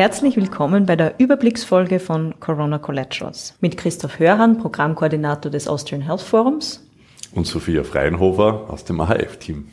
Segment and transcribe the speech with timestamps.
[0.00, 6.22] Herzlich willkommen bei der Überblicksfolge von Corona Collaterals mit Christoph Hörhan, Programmkoordinator des Austrian Health
[6.22, 6.88] Forums.
[7.34, 9.68] Und Sophia Freienhofer aus dem AHF-Team.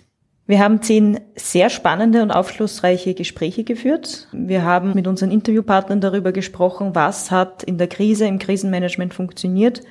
[0.45, 4.27] Wir haben zehn sehr spannende und aufschlussreiche Gespräche geführt.
[4.33, 9.81] Wir haben mit unseren Interviewpartnern darüber gesprochen, was hat in der Krise, im Krisenmanagement funktioniert,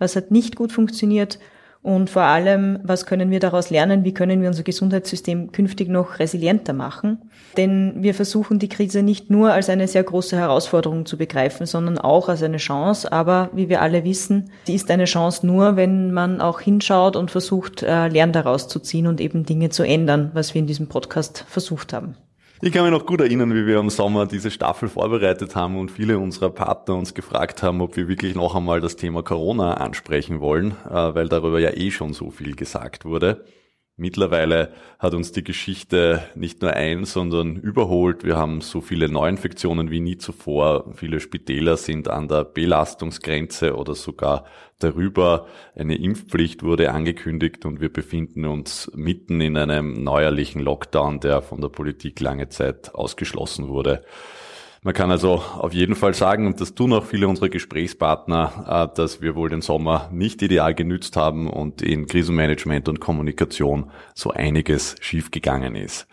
[0.00, 1.38] was hat nicht gut funktioniert
[1.84, 4.04] und vor allem, was können wir daraus lernen?
[4.04, 7.18] Wie können wir unser Gesundheitssystem künftig noch resilienter machen?
[7.58, 11.98] Denn wir versuchen die Krise nicht nur als eine sehr große Herausforderung zu begreifen, sondern
[11.98, 13.12] auch als eine Chance.
[13.12, 17.30] Aber wie wir alle wissen, sie ist eine Chance nur, wenn man auch hinschaut und
[17.30, 20.88] versucht, äh, Lernen daraus zu ziehen und eben Dinge zu ändern, was wir in diesem
[20.88, 22.16] Podcast versucht haben.
[22.60, 25.90] Ich kann mich noch gut erinnern, wie wir im Sommer diese Staffel vorbereitet haben und
[25.90, 30.40] viele unserer Partner uns gefragt haben, ob wir wirklich noch einmal das Thema Corona ansprechen
[30.40, 33.44] wollen, äh, weil darüber ja eh schon so viel gesagt wurde.
[33.96, 38.24] Mittlerweile hat uns die Geschichte nicht nur ein, sondern überholt.
[38.24, 40.92] Wir haben so viele Neuinfektionen wie nie zuvor.
[40.96, 44.46] Viele Spitäler sind an der Belastungsgrenze oder sogar
[44.80, 45.46] darüber.
[45.76, 51.60] Eine Impfpflicht wurde angekündigt und wir befinden uns mitten in einem neuerlichen Lockdown, der von
[51.60, 54.04] der Politik lange Zeit ausgeschlossen wurde.
[54.84, 58.94] Man kann also auf jeden Fall sagen, und das tun auch viele unserer Gesprächspartner, äh,
[58.94, 64.30] dass wir wohl den Sommer nicht ideal genützt haben und in Krisenmanagement und Kommunikation so
[64.30, 66.06] einiges schiefgegangen ist.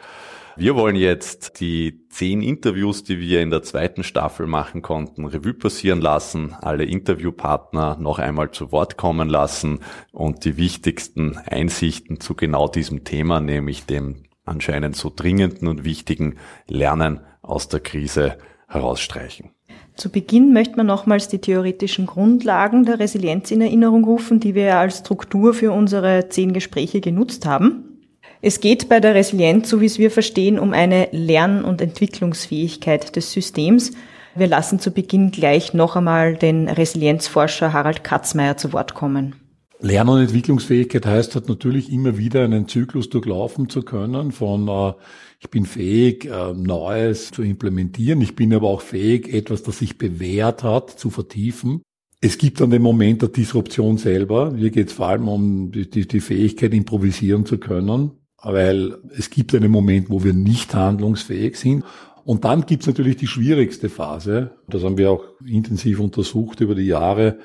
[0.56, 5.54] Wir wollen jetzt die zehn Interviews, die wir in der zweiten Staffel machen konnten, Revue
[5.54, 9.80] passieren lassen, alle Interviewpartner noch einmal zu Wort kommen lassen
[10.14, 16.38] und die wichtigsten Einsichten zu genau diesem Thema, nämlich dem anscheinend so dringenden und wichtigen
[16.68, 18.38] Lernen aus der Krise
[18.72, 19.52] herausstreichen.
[19.96, 24.78] Zu Beginn möchte man nochmals die theoretischen Grundlagen der Resilienz in Erinnerung rufen, die wir
[24.78, 28.00] als Struktur für unsere zehn Gespräche genutzt haben.
[28.42, 33.16] Es geht bei der Resilienz, so wie es wir verstehen, um eine Lern- und Entwicklungsfähigkeit
[33.16, 33.92] des Systems.
[34.34, 39.36] Wir lassen zu Beginn gleich noch einmal den Resilienzforscher Harald Katzmeier zu Wort kommen.
[39.82, 44.94] Lern- und Entwicklungsfähigkeit heißt halt natürlich immer wieder einen Zyklus durchlaufen zu können von äh,
[45.40, 48.22] ich bin fähig, äh, Neues zu implementieren.
[48.22, 51.82] Ich bin aber auch fähig, etwas, das sich bewährt hat, zu vertiefen.
[52.22, 54.54] Es gibt dann den Moment der Disruption selber.
[54.56, 58.12] Hier geht es vor allem um die, die, die Fähigkeit, improvisieren zu können,
[58.44, 61.84] weil es gibt einen Moment, wo wir nicht handlungsfähig sind.
[62.24, 64.52] Und dann gibt es natürlich die schwierigste Phase.
[64.70, 67.40] Das haben wir auch intensiv untersucht über die Jahre.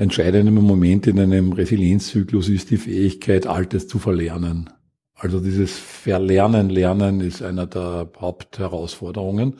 [0.00, 4.70] Entscheidende Moment in einem Resilienzzyklus ist die Fähigkeit, Altes zu verlernen.
[5.14, 9.58] Also dieses Verlernen, Lernen ist einer der Hauptherausforderungen.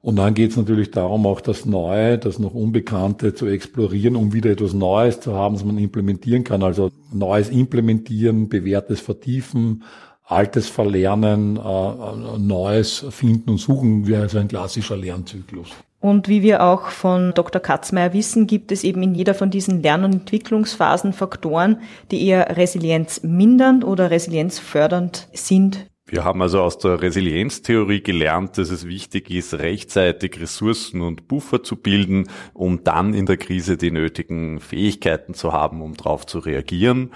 [0.00, 4.32] Und dann geht es natürlich darum, auch das Neue, das noch Unbekannte zu explorieren, um
[4.32, 6.64] wieder etwas Neues zu haben, das man implementieren kann.
[6.64, 9.84] Also Neues implementieren, bewährtes vertiefen,
[10.24, 15.68] Altes verlernen, äh, Neues finden und suchen, wäre also ein klassischer Lernzyklus.
[16.02, 17.62] Und wie wir auch von Dr.
[17.62, 21.78] Katzmeier wissen, gibt es eben in jeder von diesen Lern- und Entwicklungsphasen Faktoren,
[22.10, 25.86] die eher resilienzmindernd oder resilienzfördernd sind.
[26.04, 31.62] Wir haben also aus der Resilienztheorie gelernt, dass es wichtig ist, rechtzeitig Ressourcen und Buffer
[31.62, 36.40] zu bilden, um dann in der Krise die nötigen Fähigkeiten zu haben, um darauf zu
[36.40, 37.12] reagieren.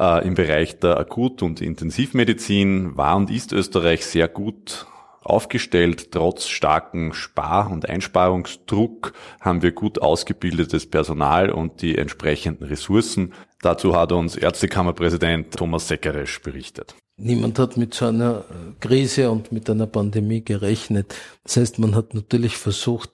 [0.00, 4.86] Äh, Im Bereich der Akut- und Intensivmedizin war und ist Österreich sehr gut
[5.24, 6.12] aufgestellt.
[6.12, 13.32] Trotz starken Spar- und Einsparungsdruck haben wir gut ausgebildetes Personal und die entsprechenden Ressourcen.
[13.62, 16.94] Dazu hat uns Ärztekammerpräsident Thomas Seckeresch berichtet.
[17.16, 18.44] Niemand hat mit so einer
[18.80, 21.14] Krise und mit einer Pandemie gerechnet.
[21.44, 23.10] Das heißt, man hat natürlich versucht,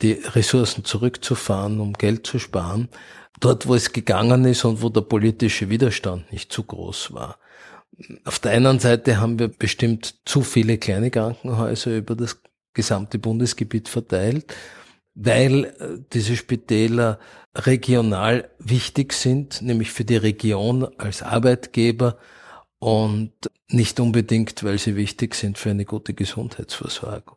[0.00, 2.88] die Ressourcen zurückzufahren, um Geld zu sparen.
[3.40, 7.36] Dort, wo es gegangen ist und wo der politische Widerstand nicht zu groß war.
[8.24, 12.40] Auf der einen Seite haben wir bestimmt zu viele kleine Krankenhäuser über das
[12.74, 14.54] gesamte Bundesgebiet verteilt,
[15.14, 17.18] weil äh, diese Spitäler
[17.54, 22.16] regional wichtig sind, nämlich für die Region als Arbeitgeber
[22.78, 23.32] und
[23.68, 27.36] nicht unbedingt, weil sie wichtig sind für eine gute Gesundheitsversorgung.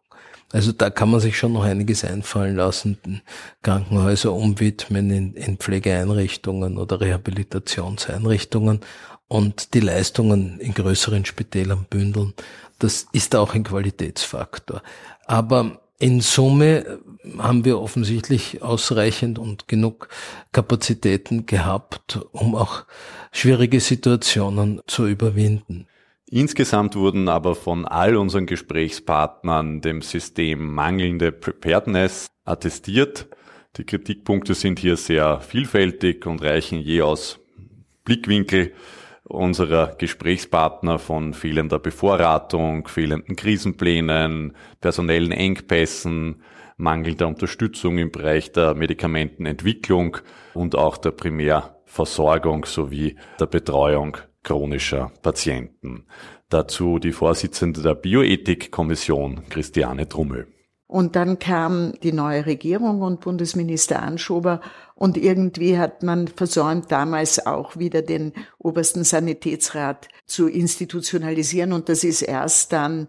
[0.52, 3.22] Also da kann man sich schon noch einiges einfallen lassen,
[3.62, 8.80] Krankenhäuser umwidmen in, in Pflegeeinrichtungen oder Rehabilitationseinrichtungen
[9.28, 12.34] und die Leistungen in größeren Spitälern bündeln.
[12.80, 14.82] Das ist auch ein Qualitätsfaktor.
[15.26, 17.00] Aber In Summe
[17.38, 20.10] haben wir offensichtlich ausreichend und genug
[20.52, 22.84] Kapazitäten gehabt, um auch
[23.32, 25.88] schwierige Situationen zu überwinden.
[26.28, 33.28] Insgesamt wurden aber von all unseren Gesprächspartnern dem System mangelnde Preparedness attestiert.
[33.78, 37.40] Die Kritikpunkte sind hier sehr vielfältig und reichen je aus
[38.04, 38.74] Blickwinkel
[39.28, 46.42] unserer Gesprächspartner von fehlender Bevorratung, fehlenden Krisenplänen, personellen Engpässen,
[46.78, 50.18] mangelnder Unterstützung im Bereich der Medikamentenentwicklung
[50.54, 56.06] und auch der Primärversorgung sowie der Betreuung chronischer Patienten.
[56.50, 60.55] Dazu die Vorsitzende der Bioethikkommission, Christiane Trummel.
[60.88, 64.62] Und dann kam die neue Regierung und Bundesminister Anschober
[64.94, 71.74] und irgendwie hat man versäumt, damals auch wieder den obersten Sanitätsrat zu institutionalisieren.
[71.74, 73.08] Und das ist erst dann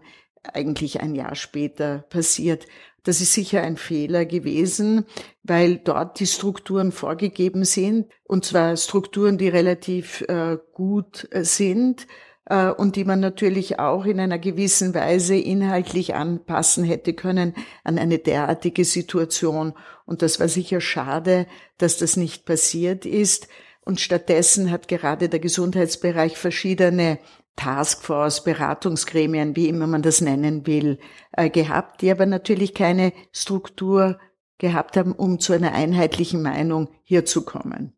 [0.53, 2.65] eigentlich ein Jahr später passiert.
[3.03, 5.05] Das ist sicher ein Fehler gewesen,
[5.43, 12.07] weil dort die Strukturen vorgegeben sind, und zwar Strukturen, die relativ äh, gut äh, sind
[12.49, 17.53] äh, und die man natürlich auch in einer gewissen Weise inhaltlich anpassen hätte können
[17.83, 19.73] an eine derartige Situation.
[20.05, 21.47] Und das war sicher schade,
[21.77, 23.47] dass das nicht passiert ist.
[23.81, 27.19] Und stattdessen hat gerade der Gesundheitsbereich verschiedene
[27.55, 30.99] Taskforce, Beratungsgremien, wie immer man das nennen will,
[31.31, 34.19] äh, gehabt, die aber natürlich keine Struktur
[34.57, 37.96] gehabt haben, um zu einer einheitlichen Meinung hier zu kommen.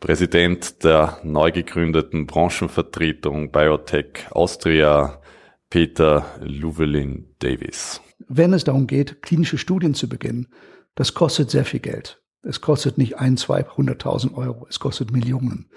[0.00, 5.20] Präsident der neu gegründeten Branchenvertretung Biotech Austria,
[5.68, 8.00] Peter Luvelin Davis.
[8.26, 10.48] Wenn es darum geht, klinische Studien zu beginnen,
[10.94, 12.22] das kostet sehr viel Geld.
[12.42, 15.68] Es kostet nicht ein, zwei, hunderttausend Euro, es kostet Millionen.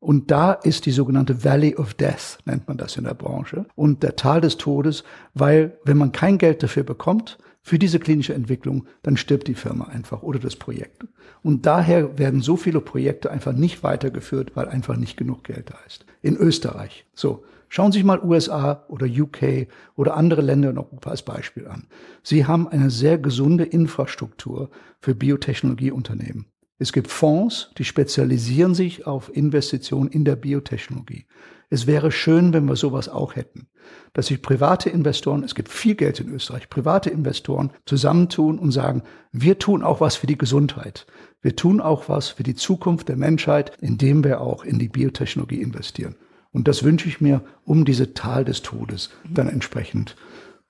[0.00, 4.02] Und da ist die sogenannte Valley of Death, nennt man das in der Branche, und
[4.02, 5.04] der Tal des Todes,
[5.34, 9.84] weil wenn man kein Geld dafür bekommt, für diese klinische Entwicklung, dann stirbt die Firma
[9.84, 11.04] einfach oder das Projekt.
[11.42, 15.78] Und daher werden so viele Projekte einfach nicht weitergeführt, weil einfach nicht genug Geld da
[15.86, 16.06] ist.
[16.22, 17.04] In Österreich.
[17.14, 17.44] So.
[17.70, 21.86] Schauen Sie sich mal USA oder UK oder andere Länder in Europa als Beispiel an.
[22.22, 26.46] Sie haben eine sehr gesunde Infrastruktur für Biotechnologieunternehmen.
[26.78, 31.26] Es gibt Fonds, die spezialisieren sich auf Investitionen in der Biotechnologie.
[31.70, 33.68] Es wäre schön, wenn wir sowas auch hätten,
[34.14, 39.02] dass sich private Investoren, es gibt viel Geld in Österreich, private Investoren zusammentun und sagen,
[39.32, 41.06] wir tun auch was für die Gesundheit.
[41.42, 45.60] Wir tun auch was für die Zukunft der Menschheit, indem wir auch in die Biotechnologie
[45.60, 46.16] investieren.
[46.52, 50.16] Und das wünsche ich mir, um diese Tal des Todes dann entsprechend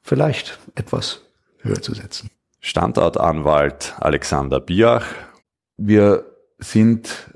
[0.03, 1.23] vielleicht etwas
[1.61, 2.31] höher zu setzen.
[2.61, 5.07] Standortanwalt Alexander Biach.
[5.77, 6.27] Wir
[6.59, 7.31] sind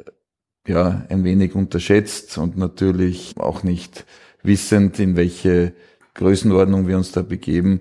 [0.66, 4.04] ja ein wenig unterschätzt und natürlich auch nicht
[4.42, 5.72] wissend, in welche
[6.14, 7.80] Größenordnung wir uns da begeben,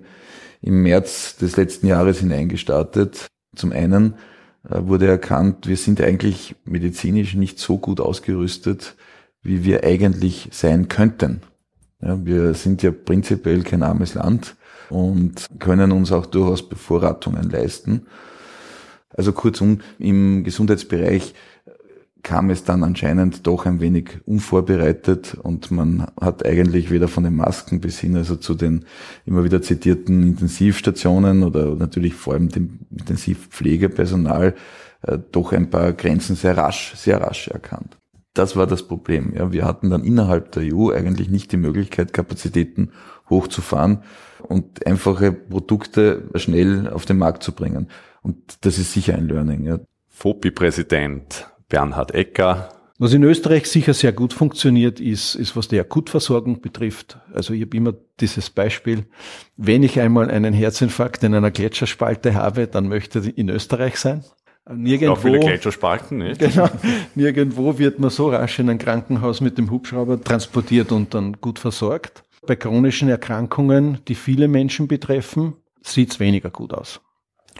[0.60, 3.26] im März des letzten Jahres hineingestartet.
[3.54, 4.14] Zum einen
[4.68, 8.96] äh, wurde erkannt, wir sind eigentlich medizinisch nicht so gut ausgerüstet,
[9.42, 11.42] wie wir eigentlich sein könnten.
[12.00, 14.56] Ja, wir sind ja prinzipiell kein armes Land
[14.90, 18.06] und können uns auch durchaus Bevorratungen leisten.
[19.14, 21.34] Also kurzum, im Gesundheitsbereich
[22.22, 27.34] kam es dann anscheinend doch ein wenig unvorbereitet und man hat eigentlich weder von den
[27.34, 28.84] Masken bis hin also zu den
[29.26, 34.54] immer wieder zitierten Intensivstationen oder natürlich vor allem dem Intensivpflegepersonal
[35.02, 37.96] äh, doch ein paar Grenzen sehr rasch, sehr rasch erkannt.
[38.34, 39.34] Das war das Problem.
[39.36, 42.92] Ja, wir hatten dann innerhalb der EU eigentlich nicht die Möglichkeit, Kapazitäten
[43.28, 44.04] hochzufahren
[44.42, 47.88] und einfache Produkte schnell auf den Markt zu bringen.
[48.22, 49.64] Und das ist sicher ein Learning.
[49.64, 49.80] Ja.
[50.08, 52.68] FOPI-Präsident Bernhard Ecker.
[52.98, 57.18] Was in Österreich sicher sehr gut funktioniert, ist, ist was die Akutversorgung betrifft.
[57.32, 59.06] Also ich habe immer dieses Beispiel,
[59.56, 64.22] wenn ich einmal einen Herzinfarkt in einer Gletscherspalte habe, dann möchte ich in Österreich sein.
[64.70, 66.40] Nirgendwo, auch viele Gletscherspalten, nicht?
[66.40, 66.68] Genau,
[67.14, 71.58] nirgendwo wird man so rasch in ein Krankenhaus mit dem Hubschrauber transportiert und dann gut
[71.58, 72.22] versorgt.
[72.46, 77.00] Bei chronischen Erkrankungen, die viele Menschen betreffen, sieht es weniger gut aus.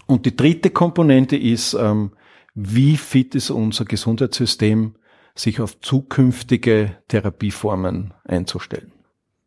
[0.07, 2.13] Und die dritte Komponente ist, ähm,
[2.55, 4.95] wie fit ist unser Gesundheitssystem,
[5.35, 8.93] sich auf zukünftige Therapieformen einzustellen.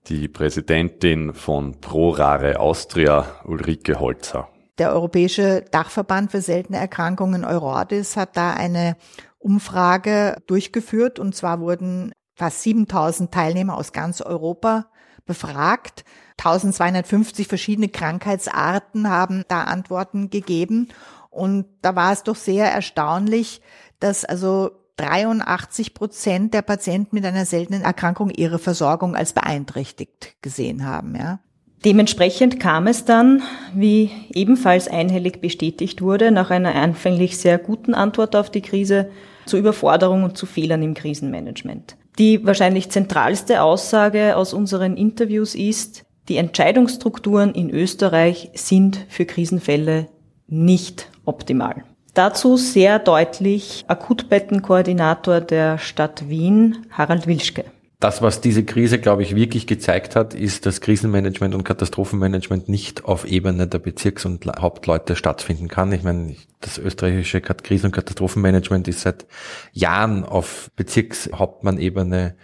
[0.08, 4.50] Die Präsidentin von ProRare Austria, Ulrike Holzer.
[4.78, 8.98] Der Europäische Dachverband für seltene Erkrankungen Eurodis hat da eine
[9.40, 14.88] Umfrage durchgeführt und zwar wurden fast 7000 Teilnehmer aus ganz Europa
[15.26, 16.04] befragt.
[16.38, 20.90] 1250 verschiedene Krankheitsarten haben da Antworten gegeben
[21.36, 23.62] und da war es doch sehr erstaunlich,
[24.00, 30.86] dass also 83 Prozent der Patienten mit einer seltenen Erkrankung ihre Versorgung als beeinträchtigt gesehen
[30.86, 31.40] haben, ja.
[31.84, 33.44] Dementsprechend kam es dann,
[33.76, 39.10] wie ebenfalls einhellig bestätigt wurde, nach einer anfänglich sehr guten Antwort auf die Krise,
[39.46, 41.98] zu Überforderung und zu Fehlern im Krisenmanagement.
[42.18, 50.08] Die wahrscheinlich zentralste Aussage aus unseren Interviews ist, die Entscheidungsstrukturen in Österreich sind für Krisenfälle
[50.48, 51.84] nicht optimal.
[52.14, 57.66] Dazu sehr deutlich Akutbettenkoordinator der Stadt Wien, Harald Wilschke.
[58.00, 63.06] Das, was diese Krise, glaube ich, wirklich gezeigt hat, ist, dass Krisenmanagement und Katastrophenmanagement nicht
[63.06, 65.92] auf Ebene der Bezirks- und Hauptleute stattfinden kann.
[65.92, 69.26] Ich meine, das österreichische Krisen- und Katastrophenmanagement ist seit
[69.72, 72.36] Jahren auf Bezirkshauptmann-Ebene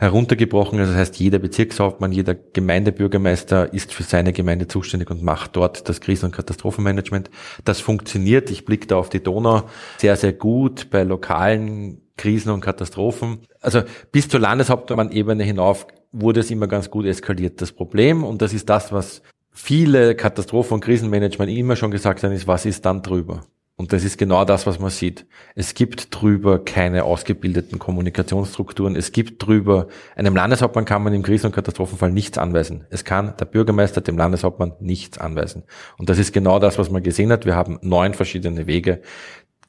[0.00, 0.78] heruntergebrochen.
[0.80, 5.90] Also das heißt, jeder Bezirkshauptmann, jeder Gemeindebürgermeister ist für seine Gemeinde zuständig und macht dort
[5.90, 7.30] das Krisen- und Katastrophenmanagement.
[7.66, 8.50] Das funktioniert.
[8.50, 9.64] Ich blicke da auf die Donau
[9.98, 13.40] sehr, sehr gut bei lokalen Krisen und Katastrophen.
[13.60, 17.60] Also bis zur Landeshauptmann-Ebene hinauf wurde es immer ganz gut eskaliert.
[17.60, 19.20] Das Problem, und das ist das, was
[19.52, 23.42] viele Katastrophen- und Krisenmanagement immer schon gesagt haben, ist, was ist dann drüber?
[23.80, 25.24] Und das ist genau das, was man sieht.
[25.54, 28.94] Es gibt drüber keine ausgebildeten Kommunikationsstrukturen.
[28.94, 32.84] Es gibt drüber, einem Landeshauptmann kann man im Krisen- und Katastrophenfall nichts anweisen.
[32.90, 35.62] Es kann der Bürgermeister dem Landeshauptmann nichts anweisen.
[35.96, 37.46] Und das ist genau das, was man gesehen hat.
[37.46, 39.00] Wir haben neun verschiedene Wege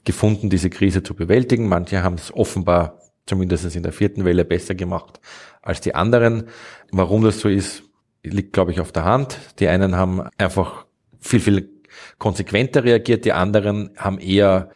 [0.04, 1.70] gefunden, diese Krise zu bewältigen.
[1.70, 5.22] Manche haben es offenbar, zumindest in der vierten Welle, besser gemacht
[5.62, 6.50] als die anderen.
[6.92, 7.84] Warum das so ist,
[8.24, 9.40] liegt, glaube ich, auf der Hand.
[9.60, 10.86] Die einen haben einfach
[11.22, 11.81] viel, viel
[12.18, 14.70] konsequenter reagiert, die anderen haben eher,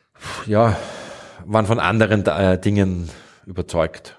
[0.45, 0.77] ja,
[1.45, 3.09] waren von anderen äh, Dingen
[3.45, 4.17] überzeugt.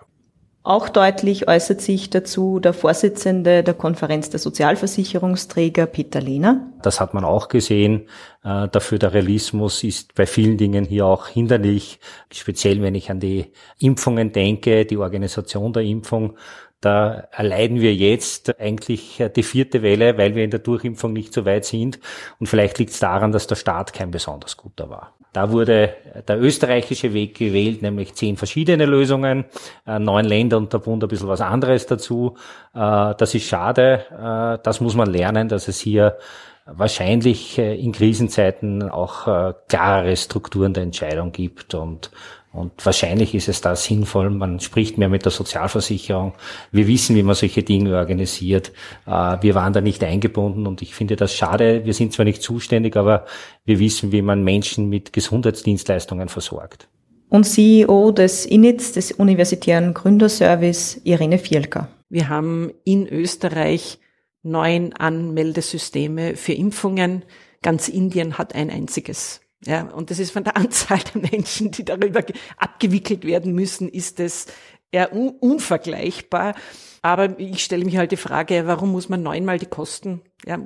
[0.67, 6.73] Auch deutlich äußert sich dazu der Vorsitzende der Konferenz der Sozialversicherungsträger, Peter Lehner.
[6.83, 8.09] Das hat man auch gesehen.
[8.43, 12.01] Äh, der Föderalismus ist bei vielen Dingen hier auch hinderlich,
[12.33, 16.37] speziell wenn ich an die Impfungen denke, die Organisation der Impfung.
[16.81, 21.45] Da erleiden wir jetzt eigentlich die vierte Welle, weil wir in der Durchimpfung nicht so
[21.45, 21.99] weit sind.
[22.39, 25.17] Und vielleicht liegt es daran, dass der Staat kein besonders guter war.
[25.37, 25.95] Da wurde
[26.27, 29.45] der österreichische Weg gewählt, nämlich zehn verschiedene Lösungen,
[29.87, 32.39] äh, neun Länder und der Bund ein bisschen was anderes dazu.
[32.75, 34.07] Äh, das ist schade.
[34.11, 36.17] Äh, das muss man lernen, dass es hier
[36.65, 42.11] wahrscheinlich in Krisenzeiten auch klarere Strukturen der Entscheidung gibt und
[42.57, 46.33] und wahrscheinlich ist es da sinnvoll, man spricht mehr mit der Sozialversicherung.
[46.73, 48.73] Wir wissen, wie man solche Dinge organisiert.
[49.07, 51.85] Äh, wir waren da nicht eingebunden und ich finde das schade.
[51.85, 53.27] Wir sind zwar nicht zuständig, aber
[53.65, 56.89] wir wissen, wie man Menschen mit Gesundheitsdienstleistungen versorgt.
[57.29, 61.89] Und CEO des INITS, des Universitären Gründerservice, Irene Fielka.
[62.09, 63.99] Wir haben in Österreich
[64.43, 67.25] neun Anmeldesysteme für Impfungen.
[67.63, 69.41] Ganz Indien hat ein einziges.
[69.67, 72.25] Ja, und das ist von der Anzahl der Menschen, die darüber
[72.57, 74.47] abgewickelt werden müssen, ist es
[74.91, 76.55] eher un unvergleichbar.
[77.03, 80.59] Aber ich stelle mich halt die Frage, warum muss man neunmal die Kosten ja,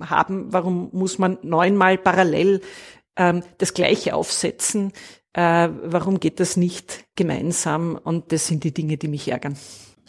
[0.00, 0.52] haben?
[0.52, 2.60] Warum muss man neunmal parallel
[3.16, 4.92] ähm, das Gleiche aufsetzen?
[5.34, 7.98] Äh, warum geht das nicht gemeinsam?
[8.02, 9.56] Und das sind die Dinge, die mich ärgern.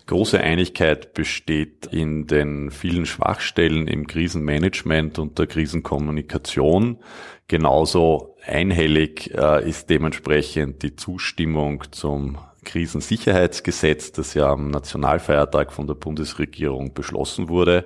[0.06, 7.00] Große Einigkeit besteht in den vielen Schwachstellen im Krisenmanagement und der Krisenkommunikation.
[7.48, 15.96] Genauso einhellig äh, ist dementsprechend die Zustimmung zum Krisensicherheitsgesetz, das ja am Nationalfeiertag von der
[15.96, 17.86] Bundesregierung beschlossen wurde.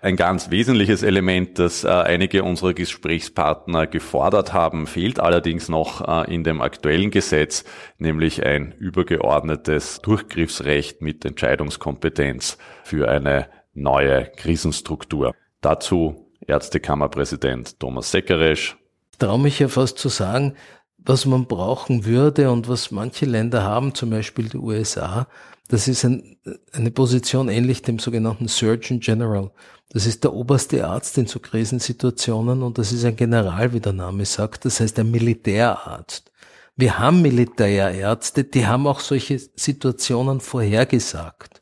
[0.00, 6.32] Ein ganz wesentliches Element, das äh, einige unserer Gesprächspartner gefordert haben, fehlt allerdings noch äh,
[6.32, 7.64] in dem aktuellen Gesetz,
[7.98, 15.34] nämlich ein übergeordnetes Durchgriffsrecht mit Entscheidungskompetenz für eine neue Krisenstruktur.
[15.60, 18.76] Dazu Ärztekammerpräsident Thomas Seckeresch.
[19.20, 20.54] Ich traue mich ja fast zu sagen,
[20.96, 25.26] was man brauchen würde und was manche Länder haben, zum Beispiel die USA,
[25.66, 26.36] das ist ein,
[26.72, 29.50] eine Position ähnlich dem sogenannten Surgeon General.
[29.90, 33.92] Das ist der oberste Arzt in so Krisensituationen und das ist ein General, wie der
[33.92, 36.30] Name sagt, das heißt ein Militärarzt.
[36.76, 41.60] Wir haben Militärärzte, die haben auch solche Situationen vorhergesagt.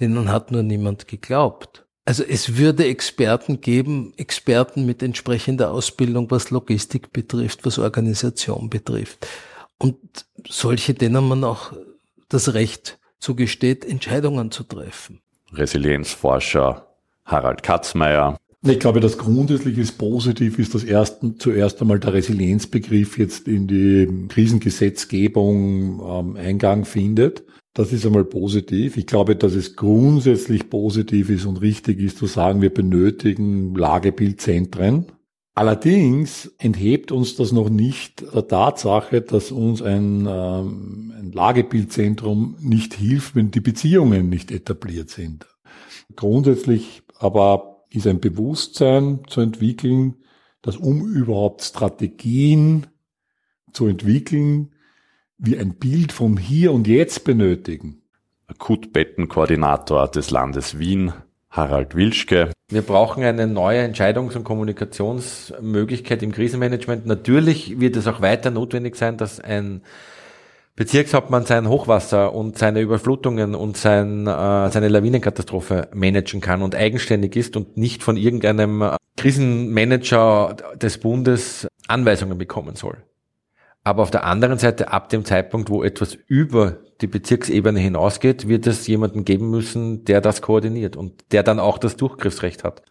[0.00, 1.85] Denen hat nur niemand geglaubt.
[2.06, 9.26] Also es würde Experten geben, Experten mit entsprechender Ausbildung, was Logistik betrifft, was Organisation betrifft.
[9.76, 9.98] Und
[10.48, 11.72] solche, denen man auch
[12.28, 15.20] das Recht zugesteht, Entscheidungen zu treffen.
[15.52, 16.86] Resilienzforscher
[17.24, 18.38] Harald Katzmeier.
[18.62, 23.66] Ich glaube, das grundsätzlich ist positiv, ist das ersten, zuerst einmal der Resilienzbegriff jetzt in
[23.66, 27.42] die Krisengesetzgebung ähm, Eingang findet.
[27.76, 28.96] Das ist einmal positiv.
[28.96, 35.12] Ich glaube, dass es grundsätzlich positiv ist und richtig ist zu sagen, wir benötigen Lagebildzentren.
[35.54, 42.94] Allerdings enthebt uns das noch nicht der Tatsache, dass uns ein, ähm, ein Lagebildzentrum nicht
[42.94, 45.46] hilft, wenn die Beziehungen nicht etabliert sind.
[46.14, 50.16] Grundsätzlich aber ist ein Bewusstsein zu entwickeln,
[50.62, 52.86] dass um überhaupt Strategien
[53.74, 54.70] zu entwickeln,
[55.38, 58.02] wir ein Bild vom Hier und Jetzt benötigen.
[58.46, 61.12] Akutbettenkoordinator des Landes Wien,
[61.50, 62.52] Harald Wilschke.
[62.70, 67.06] Wir brauchen eine neue Entscheidungs- und Kommunikationsmöglichkeit im Krisenmanagement.
[67.06, 69.82] Natürlich wird es auch weiter notwendig sein, dass ein
[70.74, 77.34] Bezirkshauptmann sein Hochwasser und seine Überflutungen und sein, äh, seine Lawinenkatastrophe managen kann und eigenständig
[77.36, 82.98] ist und nicht von irgendeinem äh, Krisenmanager des Bundes Anweisungen bekommen soll.
[83.86, 88.66] Aber auf der anderen Seite, ab dem Zeitpunkt, wo etwas über die Bezirksebene hinausgeht, wird
[88.66, 92.82] es jemanden geben müssen, der das koordiniert und der dann auch das Durchgriffsrecht hat.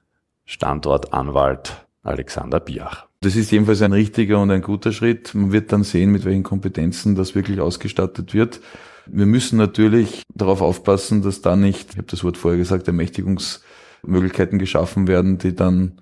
[0.45, 3.07] Standortanwalt Alexander Biach.
[3.19, 5.35] Das ist jedenfalls ein richtiger und ein guter Schritt.
[5.35, 8.61] Man wird dann sehen, mit welchen Kompetenzen das wirklich ausgestattet wird.
[9.05, 14.59] Wir müssen natürlich darauf aufpassen, dass da nicht, ich habe das Wort vorher gesagt, Ermächtigungsmöglichkeiten
[14.59, 15.99] geschaffen werden, die dann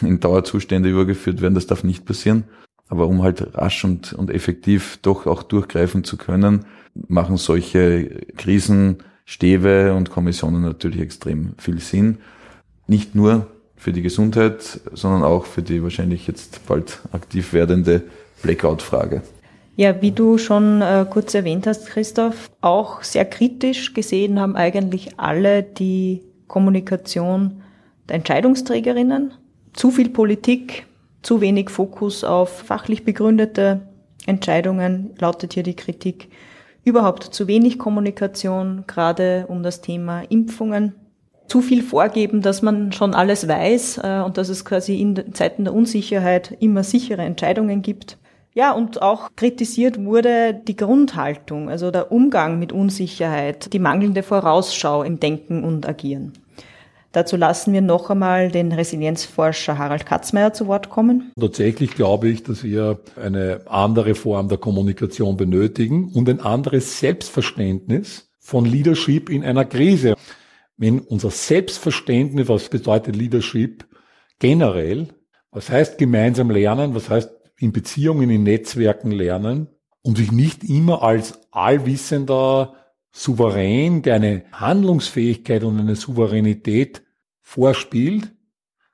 [0.00, 1.54] in Dauerzustände übergeführt werden.
[1.54, 2.44] Das darf nicht passieren.
[2.90, 6.66] Aber um halt rasch und, und effektiv doch auch durchgreifen zu können,
[7.08, 12.18] machen solche Krisenstäbe und Kommissionen natürlich extrem viel Sinn.
[12.88, 18.02] Nicht nur für die Gesundheit, sondern auch für die wahrscheinlich jetzt bald aktiv werdende
[18.42, 19.22] Blackout-Frage.
[19.76, 25.18] Ja, wie du schon äh, kurz erwähnt hast, Christoph, auch sehr kritisch gesehen haben eigentlich
[25.18, 27.62] alle die Kommunikation
[28.08, 29.32] der Entscheidungsträgerinnen.
[29.72, 30.86] Zu viel Politik,
[31.22, 33.80] zu wenig Fokus auf fachlich begründete
[34.26, 36.28] Entscheidungen, lautet hier die Kritik.
[36.84, 40.94] Überhaupt zu wenig Kommunikation, gerade um das Thema Impfungen
[41.46, 45.64] zu viel vorgeben, dass man schon alles weiß äh, und dass es quasi in Zeiten
[45.64, 48.18] der Unsicherheit immer sichere Entscheidungen gibt.
[48.54, 55.02] Ja, und auch kritisiert wurde die Grundhaltung, also der Umgang mit Unsicherheit, die mangelnde Vorausschau
[55.02, 56.32] im Denken und Agieren.
[57.12, 61.32] Dazu lassen wir noch einmal den Resilienzforscher Harald Katzmeier zu Wort kommen.
[61.38, 68.30] Tatsächlich glaube ich, dass wir eine andere Form der Kommunikation benötigen und ein anderes Selbstverständnis
[68.38, 70.14] von Leadership in einer Krise.
[70.76, 73.86] Wenn unser Selbstverständnis, was bedeutet Leadership
[74.38, 75.08] generell,
[75.50, 79.68] was heißt gemeinsam lernen, was heißt in Beziehungen, in Netzwerken lernen?
[80.02, 82.79] Und sich nicht immer als allwissender
[83.12, 87.02] Souverän, der eine Handlungsfähigkeit und eine Souveränität
[87.42, 88.32] vorspielt.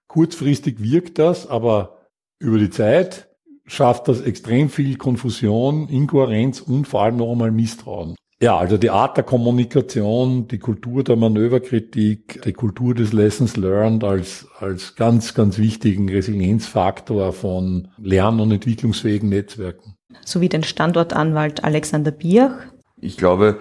[0.09, 3.29] Kurzfristig wirkt das, aber über die Zeit
[3.67, 8.17] schafft das extrem viel Konfusion, Inkohärenz und vor allem noch einmal Misstrauen.
[8.41, 14.05] Ja, also die Art der Kommunikation, die Kultur der Manöverkritik, die Kultur des Lessons Learned
[14.05, 19.95] als, als ganz, ganz wichtigen Resilienzfaktor von lern- und entwicklungsfähigen Netzwerken.
[20.23, 22.53] Sowie den Standortanwalt Alexander Biach.
[23.01, 23.59] Ich glaube,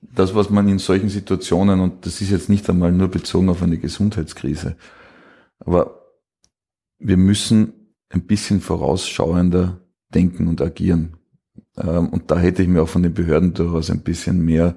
[0.00, 3.62] das, was man in solchen Situationen, und das ist jetzt nicht einmal nur bezogen auf
[3.62, 4.76] eine Gesundheitskrise,
[5.60, 6.02] aber
[6.98, 7.72] wir müssen
[8.10, 9.80] ein bisschen vorausschauender
[10.14, 11.16] denken und agieren.
[11.76, 14.76] Ähm, und da hätte ich mir auch von den Behörden durchaus ein bisschen mehr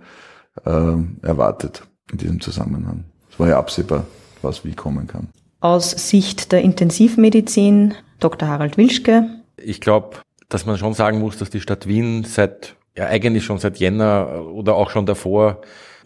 [0.66, 3.06] äh, erwartet in diesem Zusammenhang.
[3.32, 4.06] Es war ja absehbar,
[4.42, 5.30] was wie kommen kann.
[5.62, 8.48] Aus Sicht der Intensivmedizin, Dr.
[8.48, 9.30] Harald Wilschke.
[9.58, 10.18] Ich glaube,
[10.50, 14.46] dass man schon sagen muss, dass die Stadt Wien seit, ja eigentlich schon seit Jänner
[14.54, 15.62] oder auch schon davor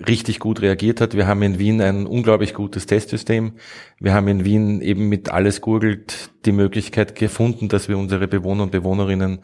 [0.07, 1.15] richtig gut reagiert hat.
[1.15, 3.53] Wir haben in Wien ein unglaublich gutes Testsystem.
[3.99, 8.63] Wir haben in Wien eben mit alles gurgelt die Möglichkeit gefunden, dass wir unsere Bewohner
[8.63, 9.39] und Bewohnerinnen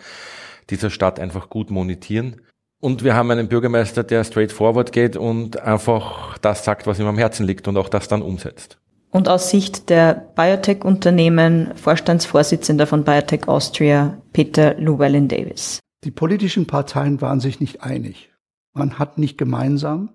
[0.69, 2.41] dieser Stadt einfach gut monetieren.
[2.79, 7.17] Und wir haben einen Bürgermeister, der straightforward geht und einfach das sagt, was ihm am
[7.17, 8.79] Herzen liegt und auch das dann umsetzt.
[9.11, 15.79] Und aus Sicht der Biotech-Unternehmen Vorstandsvorsitzender von Biotech Austria, Peter Llewellyn Davis.
[16.03, 18.31] Die politischen Parteien waren sich nicht einig.
[18.73, 20.09] Man hat nicht gemeinsam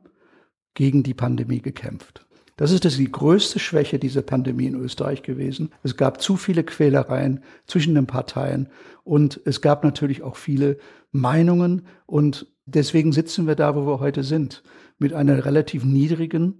[0.74, 2.26] gegen die Pandemie gekämpft.
[2.56, 5.70] Das ist die größte Schwäche dieser Pandemie in Österreich gewesen.
[5.82, 8.68] Es gab zu viele Quälereien zwischen den Parteien
[9.04, 10.78] und es gab natürlich auch viele
[11.12, 14.62] Meinungen und deswegen sitzen wir da, wo wir heute sind,
[14.98, 16.58] mit einer relativ niedrigen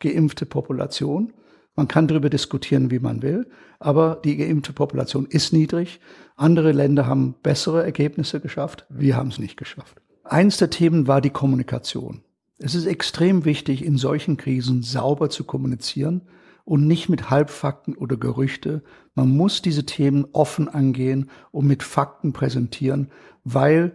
[0.00, 1.32] geimpfte Population.
[1.78, 3.46] Man kann darüber diskutieren, wie man will,
[3.78, 6.00] aber die geimpfte Population ist niedrig.
[6.34, 8.84] Andere Länder haben bessere Ergebnisse geschafft.
[8.88, 10.02] Wir haben es nicht geschafft.
[10.24, 12.22] Eins der Themen war die Kommunikation.
[12.58, 16.22] Es ist extrem wichtig, in solchen Krisen sauber zu kommunizieren
[16.64, 18.82] und nicht mit Halbfakten oder Gerüchte.
[19.14, 23.12] Man muss diese Themen offen angehen und mit Fakten präsentieren,
[23.44, 23.92] weil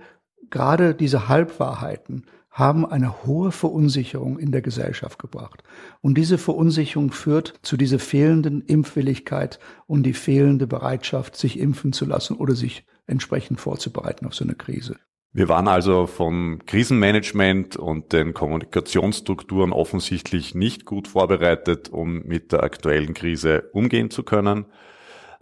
[0.50, 5.64] gerade diese Halbwahrheiten haben eine hohe Verunsicherung in der Gesellschaft gebracht.
[6.02, 12.06] Und diese Verunsicherung führt zu dieser fehlenden Impfwilligkeit und die fehlende Bereitschaft, sich impfen zu
[12.06, 14.98] lassen oder sich entsprechend vorzubereiten auf so eine Krise.
[15.36, 22.62] Wir waren also vom Krisenmanagement und den Kommunikationsstrukturen offensichtlich nicht gut vorbereitet, um mit der
[22.62, 24.68] aktuellen Krise umgehen zu können.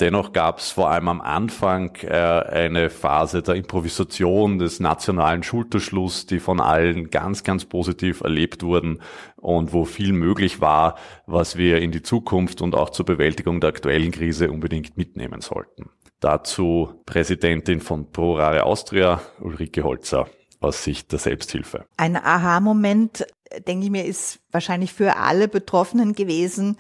[0.02, 6.26] Dennoch gab es vor allem am Anfang äh, eine Phase der Improvisation, des nationalen Schulterschluss,
[6.26, 9.00] die von allen ganz, ganz positiv erlebt wurden
[9.36, 10.96] und wo viel möglich war,
[11.28, 15.92] was wir in die Zukunft und auch zur Bewältigung der aktuellen Krise unbedingt mitnehmen sollten.
[16.20, 20.28] Dazu Präsidentin von ProRare Austria, Ulrike Holzer
[20.62, 21.86] aus Sicht der Selbsthilfe.
[21.98, 23.28] Ein Aha-Moment,
[23.68, 26.78] denke ich mir, ist wahrscheinlich für alle Betroffenen gewesen,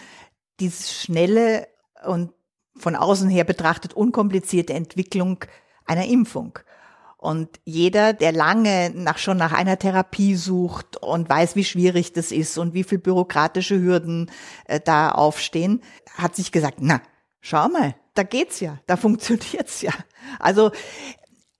[0.59, 1.67] diese schnelle
[2.03, 2.31] und
[2.75, 5.43] von außen her betrachtet unkomplizierte Entwicklung
[5.85, 6.59] einer Impfung.
[7.17, 12.31] Und jeder, der lange nach, schon nach einer Therapie sucht und weiß, wie schwierig das
[12.31, 14.31] ist und wie viel bürokratische Hürden
[14.65, 15.83] äh, da aufstehen,
[16.15, 16.99] hat sich gesagt, na,
[17.39, 19.91] schau mal, da geht's ja, da funktioniert's ja.
[20.39, 20.71] Also,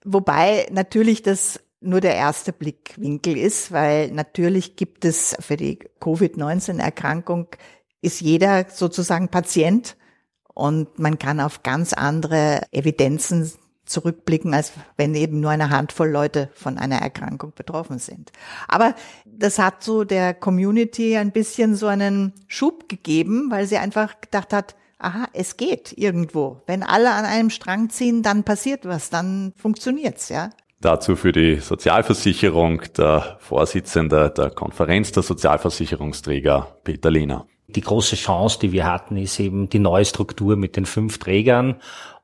[0.04, 7.48] wobei natürlich das nur der erste Blickwinkel ist, weil natürlich gibt es für die Covid-19-Erkrankung
[8.00, 9.96] ist jeder sozusagen Patient
[10.54, 13.50] und man kann auf ganz andere Evidenzen
[13.84, 18.30] zurückblicken, als wenn eben nur eine Handvoll Leute von einer Erkrankung betroffen sind.
[18.68, 18.94] Aber
[19.26, 24.52] das hat so der Community ein bisschen so einen Schub gegeben, weil sie einfach gedacht
[24.52, 26.62] hat, aha, es geht irgendwo.
[26.66, 30.50] Wenn alle an einem Strang ziehen, dann passiert was, dann funktioniert's, ja.
[30.80, 37.46] Dazu für die Sozialversicherung der Vorsitzende der Konferenz der Sozialversicherungsträger, Peter Lehner.
[37.74, 41.76] Die große Chance, die wir hatten, ist eben die neue Struktur mit den fünf Trägern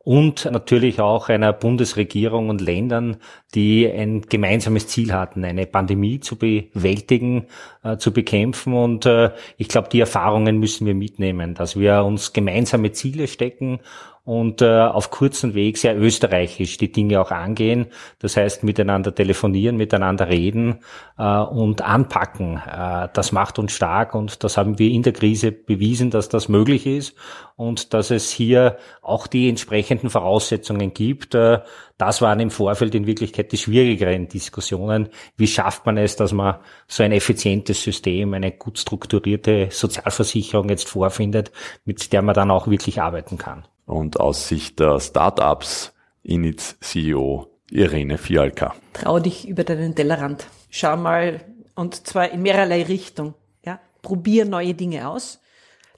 [0.08, 3.18] und natürlich auch einer Bundesregierung und Ländern,
[3.54, 7.44] die ein gemeinsames Ziel hatten, eine Pandemie zu bewältigen,
[7.82, 8.72] äh, zu bekämpfen.
[8.72, 13.80] Und äh, ich glaube, die Erfahrungen müssen wir mitnehmen, dass wir uns gemeinsame Ziele stecken
[14.28, 17.86] und äh, auf kurzen Weg sehr österreichisch die Dinge auch angehen.
[18.18, 20.80] Das heißt, miteinander telefonieren, miteinander reden
[21.16, 22.58] äh, und anpacken.
[22.58, 26.50] Äh, das macht uns stark und das haben wir in der Krise bewiesen, dass das
[26.50, 27.16] möglich ist
[27.56, 31.34] und dass es hier auch die entsprechenden Voraussetzungen gibt.
[31.34, 31.60] Äh,
[31.96, 35.08] das waren im Vorfeld in Wirklichkeit die schwierigeren Diskussionen.
[35.38, 40.86] Wie schafft man es, dass man so ein effizientes System, eine gut strukturierte Sozialversicherung jetzt
[40.86, 41.50] vorfindet,
[41.86, 43.64] mit der man dann auch wirklich arbeiten kann?
[43.88, 48.74] Und aus Sicht der Startups Init CEO Irene Fialka.
[48.92, 50.46] Trau dich über deinen Tellerrand.
[50.70, 51.40] Schau mal,
[51.74, 53.34] und zwar in mehrerlei Richtung.
[53.64, 53.80] Ja?
[54.02, 55.40] Probier neue Dinge aus.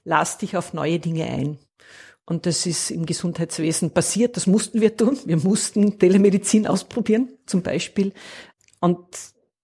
[0.03, 1.59] Lass dich auf neue Dinge ein.
[2.25, 4.37] Und das ist im Gesundheitswesen passiert.
[4.37, 5.17] Das mussten wir tun.
[5.25, 8.13] Wir mussten Telemedizin ausprobieren, zum Beispiel.
[8.79, 9.05] Und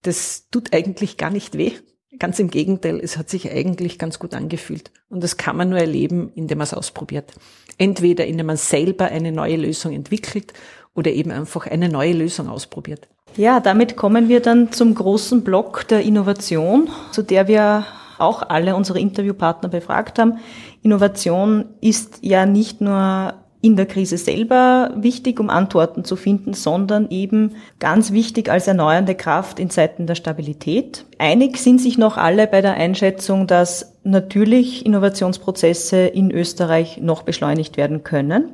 [0.02, 1.72] das tut eigentlich gar nicht weh.
[2.18, 4.90] Ganz im Gegenteil, es hat sich eigentlich ganz gut angefühlt.
[5.08, 7.32] Und das kann man nur erleben, indem man es ausprobiert.
[7.78, 10.52] Entweder indem man selber eine neue Lösung entwickelt
[10.94, 13.08] oder eben einfach eine neue Lösung ausprobiert.
[13.36, 17.86] Ja, damit kommen wir dann zum großen Block der Innovation, zu der wir
[18.18, 20.38] auch alle unsere Interviewpartner befragt haben.
[20.82, 27.10] Innovation ist ja nicht nur in der Krise selber wichtig, um Antworten zu finden, sondern
[27.10, 31.04] eben ganz wichtig als erneuernde Kraft in Zeiten der Stabilität.
[31.18, 37.76] Einig sind sich noch alle bei der Einschätzung, dass natürlich Innovationsprozesse in Österreich noch beschleunigt
[37.76, 38.50] werden können.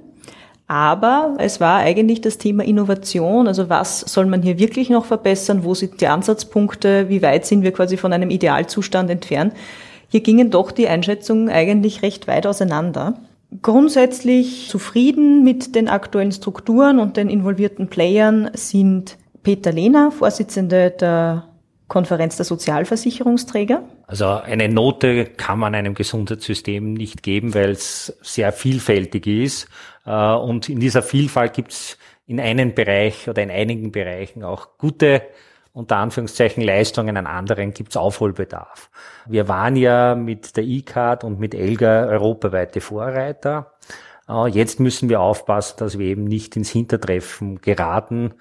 [0.67, 5.63] Aber es war eigentlich das Thema Innovation, also was soll man hier wirklich noch verbessern,
[5.63, 9.53] wo sind die Ansatzpunkte, wie weit sind wir quasi von einem Idealzustand entfernt.
[10.09, 13.19] Hier gingen doch die Einschätzungen eigentlich recht weit auseinander
[13.63, 21.49] grundsätzlich zufrieden mit den aktuellen Strukturen und den involvierten Playern sind Peter Lehner, Vorsitzende der
[21.87, 23.85] Konferenz der Sozialversicherungsträger.
[24.07, 29.69] Also eine Note kann man einem Gesundheitssystem nicht geben, weil es sehr vielfältig ist.
[30.07, 34.79] Äh, und in dieser Vielfalt gibt es in einem Bereich oder in einigen Bereichen auch
[34.79, 35.23] gute
[35.75, 38.91] unter Anführungszeichen Leistungen, an anderen gibt's Aufholbedarf.
[39.27, 43.73] Wir waren ja mit der E-Card und mit Elga europaweite Vorreiter.
[44.29, 48.35] Äh, jetzt müssen wir aufpassen, dass wir eben nicht ins Hintertreffen geraten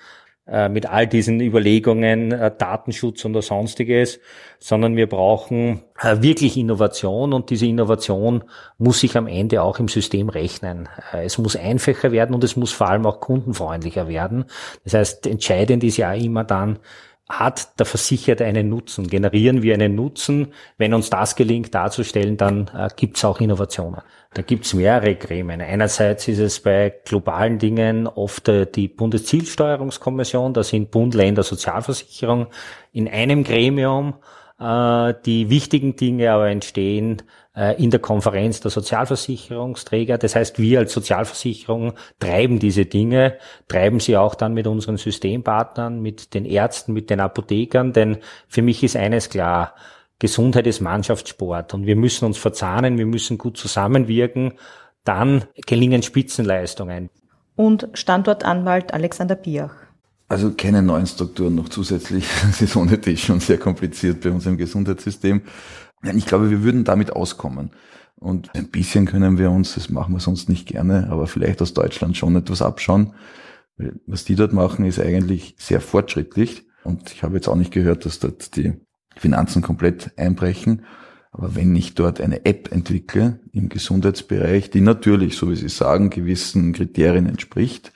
[0.45, 4.19] äh, mit all diesen Überlegungen, äh, Datenschutz und sonstiges,
[4.59, 8.43] sondern wir brauchen wirklich Innovation und diese Innovation
[8.77, 10.87] muss sich am Ende auch im System rechnen.
[11.11, 14.45] Es muss einfacher werden und es muss vor allem auch kundenfreundlicher werden.
[14.83, 16.79] Das heißt, entscheidend ist ja immer dann,
[17.39, 19.07] hat der Versicherte einen Nutzen?
[19.07, 20.53] Generieren wir einen Nutzen?
[20.77, 24.01] Wenn uns das gelingt darzustellen, dann äh, gibt es auch Innovationen.
[24.33, 25.61] Da gibt es mehrere Gremien.
[25.61, 32.47] Einerseits ist es bei globalen Dingen oft äh, die Bundeszielsteuerungskommission, da sind Bund, Länder, Sozialversicherung
[32.91, 34.15] in einem Gremium.
[34.59, 37.21] Äh, die wichtigen Dinge aber entstehen
[37.77, 40.17] in der Konferenz der Sozialversicherungsträger.
[40.17, 43.37] Das heißt, wir als Sozialversicherung treiben diese Dinge,
[43.67, 48.63] treiben sie auch dann mit unseren Systempartnern, mit den Ärzten, mit den Apothekern, denn für
[48.63, 49.75] mich ist eines klar,
[50.17, 54.53] Gesundheit ist Mannschaftssport und wir müssen uns verzahnen, wir müssen gut zusammenwirken,
[55.03, 57.09] dann gelingen Spitzenleistungen.
[57.55, 59.73] Und Standortanwalt Alexander Biach.
[60.29, 62.25] Also keine neuen Strukturen noch zusätzlich.
[62.47, 64.57] Das ist ohnehin schon sehr kompliziert bei uns im
[66.03, 66.17] Gesundheitssystem.
[66.17, 67.71] Ich glaube, wir würden damit auskommen.
[68.15, 71.73] Und ein bisschen können wir uns, das machen wir sonst nicht gerne, aber vielleicht aus
[71.73, 73.13] Deutschland schon etwas abschauen.
[74.05, 76.65] Was die dort machen, ist eigentlich sehr fortschrittlich.
[76.83, 78.73] Und ich habe jetzt auch nicht gehört, dass dort die
[79.15, 80.85] Finanzen komplett einbrechen.
[81.31, 86.11] Aber wenn ich dort eine App entwickle im Gesundheitsbereich, die natürlich, so wie Sie sagen,
[86.11, 87.91] gewissen Kriterien entspricht,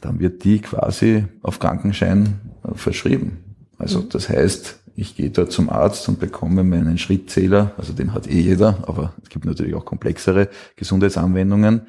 [0.00, 2.40] dann wird die quasi auf Krankenschein
[2.74, 3.47] verschrieben.
[3.78, 4.08] Also mhm.
[4.10, 8.40] das heißt, ich gehe dort zum Arzt und bekomme meinen Schrittzähler, also den hat eh
[8.40, 11.82] jeder, aber es gibt natürlich auch komplexere Gesundheitsanwendungen.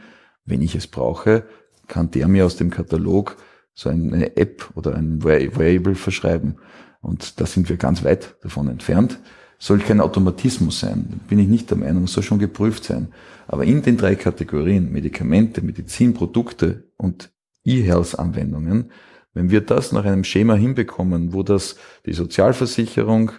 [0.45, 1.43] Wenn ich es brauche,
[1.88, 3.36] kann der mir aus dem Katalog
[3.73, 6.58] so eine App oder ein Variable verschreiben.
[7.02, 9.19] Und da sind wir ganz weit davon entfernt.
[9.58, 13.10] Soll kein Automatismus sein, bin ich nicht der Meinung, soll schon geprüft sein.
[13.47, 17.32] Aber in den drei Kategorien Medikamente, Medizinprodukte und
[17.65, 18.91] E-Health-Anwendungen,
[19.34, 23.32] wenn wir das nach einem Schema hinbekommen, wo das die Sozialversicherung,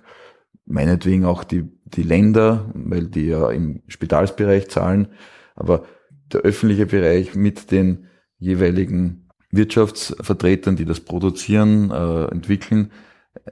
[0.66, 5.09] meinetwegen auch die, die Länder, weil die ja im Spitalsbereich zahlen,
[5.57, 5.85] aber
[6.33, 8.07] der öffentliche Bereich mit den
[8.38, 12.92] jeweiligen Wirtschaftsvertretern, die das produzieren, äh, entwickeln,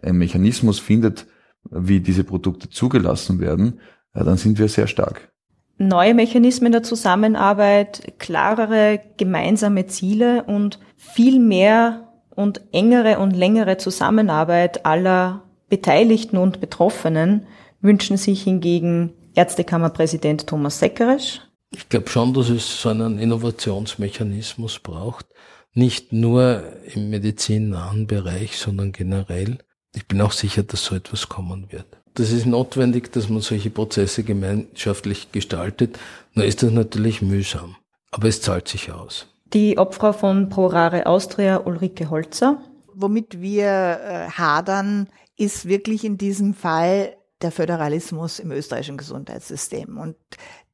[0.03, 1.27] ein Mechanismus findet,
[1.71, 3.81] wie diese Produkte zugelassen werden,
[4.15, 5.33] ja, dann sind wir sehr stark.
[5.77, 12.08] Neue Mechanismen der Zusammenarbeit, klarere gemeinsame Ziele und viel mehr
[12.39, 17.47] und engere und längere Zusammenarbeit aller Beteiligten und Betroffenen
[17.81, 21.41] wünschen sich hingegen Ärztekammerpräsident Thomas Seckeresch.
[21.75, 25.27] Ich glaube schon, dass es so einen Innovationsmechanismus braucht.
[25.75, 26.63] Nicht nur
[26.95, 29.59] im medizinnahen Bereich, sondern generell.
[29.93, 31.87] Ich bin auch sicher, dass so etwas kommen wird.
[32.15, 35.99] Das ist notwendig, dass man solche Prozesse gemeinschaftlich gestaltet.
[36.35, 37.75] Nur ist das natürlich mühsam.
[38.13, 39.27] Aber es zahlt sich aus.
[39.55, 42.63] Die Obfrau von ProRare Austria, Ulrike Holzer.
[42.93, 49.97] Womit wir äh, hadern, ist wirklich in diesem Fall der Föderalismus im österreichischen Gesundheitssystem.
[49.97, 50.17] Und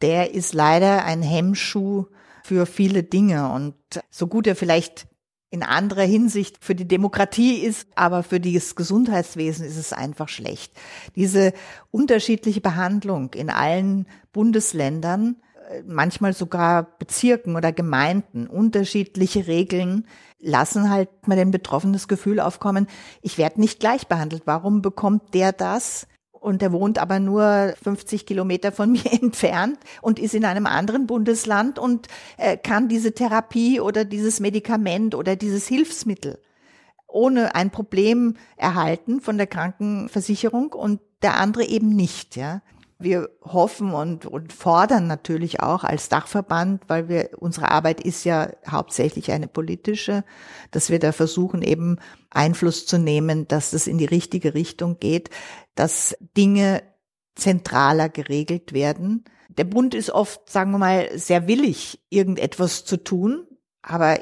[0.03, 2.07] der ist leider ein Hemmschuh
[2.43, 3.53] für viele Dinge.
[3.53, 3.75] Und
[4.11, 5.07] so gut er vielleicht
[5.51, 10.73] in anderer Hinsicht für die Demokratie ist, aber für das Gesundheitswesen ist es einfach schlecht.
[11.15, 11.53] Diese
[11.93, 15.37] unterschiedliche Behandlung in allen Bundesländern,
[15.87, 20.07] manchmal sogar Bezirken oder Gemeinden, unterschiedliche Regeln
[20.39, 22.87] lassen halt mal den Betroffenen das Gefühl aufkommen,
[23.23, 24.43] ich werde nicht gleich behandelt.
[24.45, 26.07] Warum bekommt der das?
[26.45, 31.07] und er wohnt aber nur 50 Kilometer von mir entfernt und ist in einem anderen
[31.07, 36.39] Bundesland und äh, kann diese Therapie oder dieses Medikament oder dieses Hilfsmittel
[37.15, 42.61] ohne ein Problem erhalten von der Krankenversicherung und der andere eben nicht, ja.
[42.99, 48.51] Wir hoffen und, und fordern natürlich auch als Dachverband, weil wir, unsere Arbeit ist ja
[48.69, 50.25] hauptsächlich eine politische,
[50.71, 51.99] dass wir da versuchen eben
[52.31, 55.31] Einfluss zu nehmen, dass das in die richtige Richtung geht,
[55.75, 56.83] dass Dinge
[57.35, 59.25] zentraler geregelt werden.
[59.49, 63.47] Der Bund ist oft, sagen wir mal, sehr willig, irgendetwas zu tun,
[63.83, 64.19] aber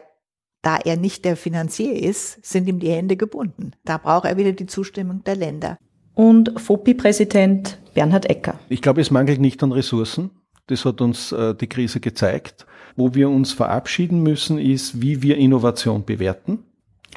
[0.62, 3.72] da er nicht der Finanzier ist, sind ihm die Hände gebunden.
[3.85, 5.78] Da braucht er wieder die Zustimmung der Länder
[6.14, 8.59] und FOPI-Präsident Bernhard Ecker.
[8.68, 10.31] Ich glaube, es mangelt nicht an Ressourcen.
[10.66, 12.66] Das hat uns äh, die Krise gezeigt.
[12.96, 16.64] Wo wir uns verabschieden müssen, ist, wie wir Innovation bewerten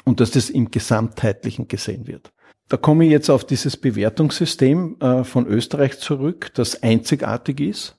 [0.04, 2.32] und dass das im Gesamtheitlichen gesehen wird.
[2.68, 7.96] Da komme ich jetzt auf dieses Bewertungssystem äh, von Österreich zurück, das einzigartig ist,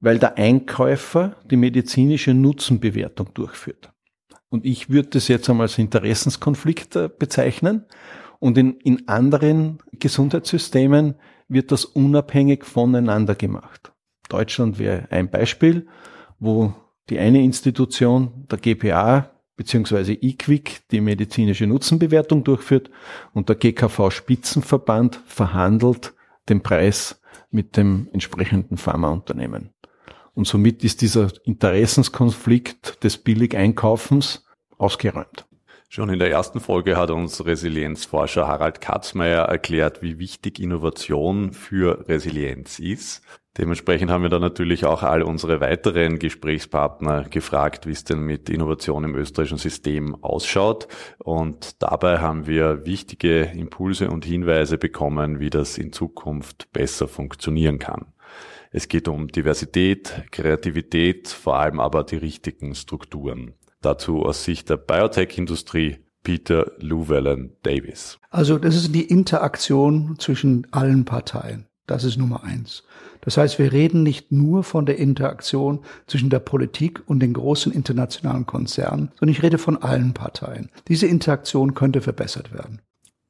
[0.00, 3.92] weil der Einkäufer die medizinische Nutzenbewertung durchführt.
[4.48, 7.86] Und ich würde das jetzt einmal als Interessenskonflikt äh, bezeichnen.
[8.38, 11.14] Und in, in anderen Gesundheitssystemen
[11.52, 13.92] wird das unabhängig voneinander gemacht.
[14.28, 15.86] Deutschland wäre ein Beispiel,
[16.38, 16.74] wo
[17.10, 22.90] die eine Institution, der GPA beziehungsweise IQWIC, die medizinische Nutzenbewertung durchführt
[23.34, 26.14] und der GKV Spitzenverband verhandelt
[26.48, 29.70] den Preis mit dem entsprechenden Pharmaunternehmen.
[30.34, 34.46] Und somit ist dieser Interessenskonflikt des Billigeinkaufens
[34.78, 35.46] ausgeräumt.
[35.94, 42.08] Schon in der ersten Folge hat uns Resilienzforscher Harald Katzmeier erklärt, wie wichtig Innovation für
[42.08, 43.20] Resilienz ist.
[43.58, 48.48] Dementsprechend haben wir da natürlich auch all unsere weiteren Gesprächspartner gefragt, wie es denn mit
[48.48, 50.88] Innovation im österreichischen System ausschaut.
[51.18, 57.78] Und dabei haben wir wichtige Impulse und Hinweise bekommen, wie das in Zukunft besser funktionieren
[57.78, 58.06] kann.
[58.70, 63.52] Es geht um Diversität, Kreativität, vor allem aber die richtigen Strukturen.
[63.82, 68.18] Dazu aus Sicht der Biotech-Industrie Peter Llewellyn Davis.
[68.30, 71.66] Also das ist die Interaktion zwischen allen Parteien.
[71.86, 72.84] Das ist Nummer eins.
[73.22, 77.72] Das heißt, wir reden nicht nur von der Interaktion zwischen der Politik und den großen
[77.72, 80.70] internationalen Konzernen, sondern ich rede von allen Parteien.
[80.88, 82.80] Diese Interaktion könnte verbessert werden.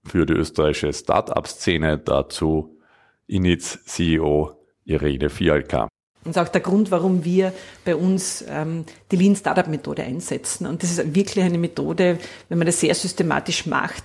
[0.04, 2.78] Für die österreichische Start-up-Szene dazu
[3.26, 4.52] Inits CEO
[4.84, 5.88] Irene Fialka.
[6.24, 7.52] Und auch der Grund, warum wir
[7.84, 10.66] bei uns ähm, die Lean Startup Methode einsetzen.
[10.66, 14.04] Und das ist wirklich eine Methode, wenn man das sehr systematisch macht,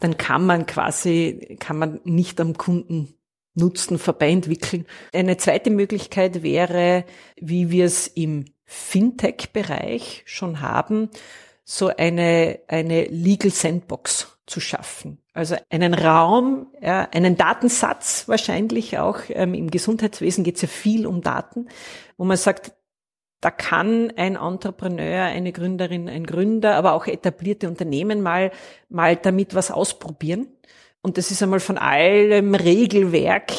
[0.00, 3.14] dann kann man quasi, kann man nicht am Kunden
[3.54, 4.86] Nutzen vorbeientwickeln.
[5.12, 7.04] Eine zweite Möglichkeit wäre,
[7.36, 11.10] wie wir es im Fintech-Bereich schon haben,
[11.64, 15.18] so eine, eine Legal Sandbox zu schaffen.
[15.38, 19.20] Also einen Raum, ja, einen Datensatz wahrscheinlich auch.
[19.28, 21.68] Ähm, Im Gesundheitswesen geht es ja viel um Daten,
[22.16, 22.72] wo man sagt,
[23.40, 28.50] da kann ein Entrepreneur, eine Gründerin, ein Gründer, aber auch etablierte Unternehmen mal,
[28.88, 30.48] mal damit was ausprobieren.
[31.02, 33.52] Und das ist einmal von allem Regelwerk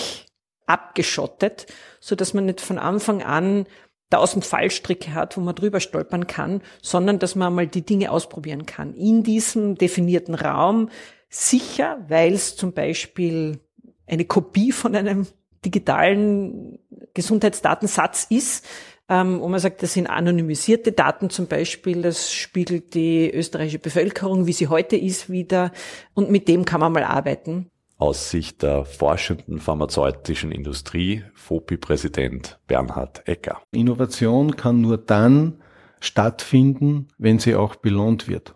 [0.65, 1.67] abgeschottet,
[2.01, 3.67] so dass man nicht von Anfang an
[4.09, 8.65] tausend Fallstricke hat, wo man drüber stolpern kann, sondern dass man mal die Dinge ausprobieren
[8.65, 8.93] kann.
[8.95, 10.89] In diesem definierten Raum
[11.29, 13.59] sicher, weil es zum Beispiel
[14.07, 15.27] eine Kopie von einem
[15.63, 16.79] digitalen
[17.13, 18.65] Gesundheitsdatensatz ist,
[19.09, 24.45] ähm, wo man sagt, das sind anonymisierte Daten zum Beispiel, das spiegelt die österreichische Bevölkerung,
[24.45, 25.71] wie sie heute ist, wieder
[26.13, 27.69] und mit dem kann man mal arbeiten.
[27.97, 33.61] Aus Sicht der forschenden pharmazeutischen Industrie, FOPI-Präsident Bernhard Ecker.
[33.71, 35.61] Innovation kann nur dann
[35.99, 38.53] stattfinden, wenn sie auch belohnt wird.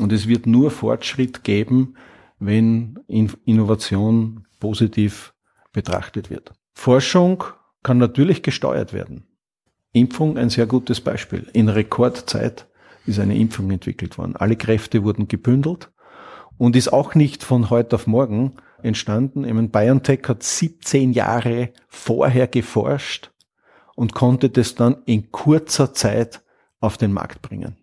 [0.00, 1.94] Und es wird nur Fortschritt geben,
[2.38, 2.98] wenn
[3.44, 5.34] Innovation positiv
[5.72, 6.52] betrachtet wird.
[6.72, 7.44] Forschung
[7.82, 9.26] kann natürlich gesteuert werden.
[9.92, 11.48] Impfung ein sehr gutes Beispiel.
[11.52, 12.66] In Rekordzeit
[13.06, 14.36] ist eine Impfung entwickelt worden.
[14.36, 15.90] Alle Kräfte wurden gebündelt
[16.58, 19.44] und ist auch nicht von heute auf morgen entstanden.
[19.44, 23.30] Ich meine, BioNTech hat 17 Jahre vorher geforscht
[23.96, 26.42] und konnte das dann in kurzer Zeit
[26.80, 27.76] auf den Markt bringen.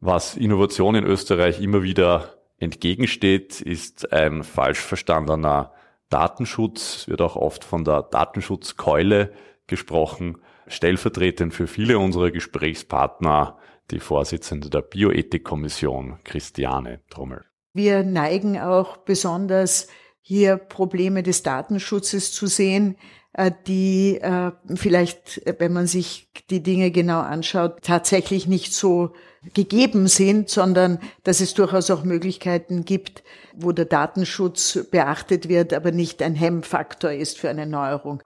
[0.00, 5.72] Was Innovation in Österreich immer wieder entgegensteht, ist ein falsch verstandener
[6.08, 6.98] Datenschutz.
[6.98, 9.32] Es wird auch oft von der Datenschutzkeule
[9.66, 13.58] gesprochen stellvertretend für viele unserer Gesprächspartner
[13.90, 17.44] die Vorsitzende der Bioethikkommission, Christiane Trommel.
[17.72, 19.88] Wir neigen auch besonders
[20.20, 22.96] hier Probleme des Datenschutzes zu sehen,
[23.32, 29.14] äh, die äh, vielleicht, wenn man sich die Dinge genau anschaut, tatsächlich nicht so
[29.54, 33.22] gegeben sind, sondern dass es durchaus auch Möglichkeiten gibt,
[33.56, 38.22] wo der Datenschutz beachtet wird, aber nicht ein Hemmfaktor ist für eine Neuerung.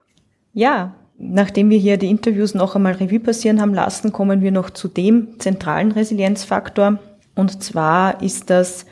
[0.53, 4.71] Ja, Nachdem wir hier die Interviews noch einmal Revue passieren haben lassen, kommen wir noch
[4.71, 6.99] zu dem zentralen Resilienzfaktor.
[7.35, 8.85] Und zwar ist das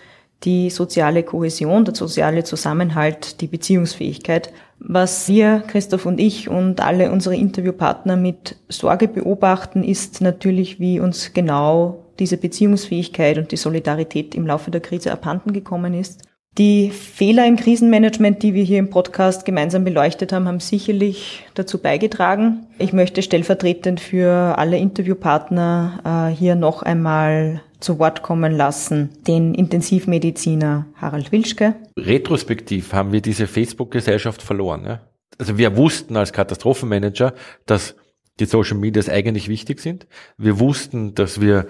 [0.43, 4.53] die soziale Kohäsion, der soziale Zusammenhalt, die Beziehungsfähigkeit.
[4.79, 10.99] Was wir, Christoph und ich und alle unsere Interviewpartner mit Sorge beobachten, ist natürlich, wie
[10.99, 16.21] uns genau diese Beziehungsfähigkeit und die Solidarität im Laufe der Krise abhanden gekommen ist.
[16.57, 21.79] Die Fehler im Krisenmanagement, die wir hier im Podcast gemeinsam beleuchtet haben, haben sicherlich dazu
[21.79, 22.67] beigetragen.
[22.77, 29.55] Ich möchte stellvertretend für alle Interviewpartner äh, hier noch einmal zu Wort kommen lassen den
[29.55, 31.73] Intensivmediziner Harald Wilschke.
[31.97, 34.85] Retrospektiv haben wir diese Facebook-Gesellschaft verloren.
[34.85, 35.01] Ja?
[35.39, 37.33] Also wir wussten als Katastrophenmanager,
[37.65, 37.95] dass
[38.39, 40.05] die Social Medias eigentlich wichtig sind.
[40.37, 41.67] Wir wussten, dass wir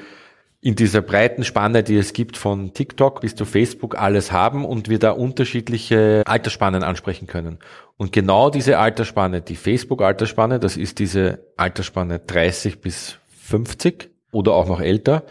[0.62, 4.90] in dieser breiten Spanne, die es gibt von TikTok bis zu Facebook alles haben und
[4.90, 7.58] wir da unterschiedliche Altersspannen ansprechen können.
[7.98, 14.68] Und genau diese Altersspanne, die Facebook-Altersspanne, das ist diese Altersspanne 30 bis 50 oder auch
[14.68, 15.24] noch älter,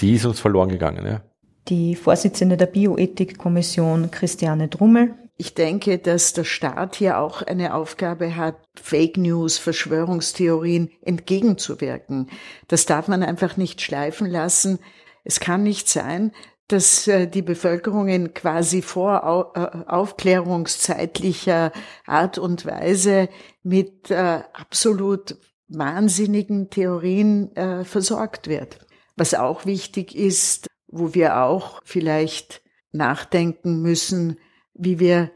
[0.00, 1.06] die ist uns verloren gegangen.
[1.06, 1.22] Ja.
[1.68, 8.36] Die Vorsitzende der Bioethikkommission, Christiane Drummel, ich denke, dass der Staat hier auch eine Aufgabe
[8.36, 12.28] hat, Fake News, Verschwörungstheorien entgegenzuwirken.
[12.68, 14.80] Das darf man einfach nicht schleifen lassen.
[15.24, 16.32] Es kann nicht sein,
[16.68, 21.72] dass äh, die Bevölkerung in quasi vor äh, aufklärungszeitlicher
[22.04, 23.30] Art und Weise
[23.62, 25.38] mit äh, absolut
[25.68, 27.52] wahnsinnigen Theorien
[27.84, 28.80] versorgt wird.
[29.16, 32.60] Was auch wichtig ist, wo wir auch vielleicht
[32.90, 34.36] nachdenken müssen,
[34.74, 35.30] wie wir